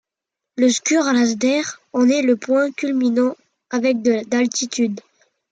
[0.57, 3.35] Le Sgùrr Alasdair en est le point culminant
[3.69, 4.99] avec d'altitude.